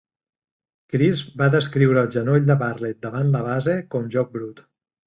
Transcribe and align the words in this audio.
Crisp 0.93 1.35
va 1.43 1.51
descriure 1.57 2.03
el 2.05 2.11
genoll 2.17 2.49
de 2.49 2.59
Bartlett 2.65 3.01
davant 3.09 3.33
la 3.39 3.47
base 3.51 3.79
com 3.95 4.15
"joc 4.19 4.39
brut". 4.39 4.69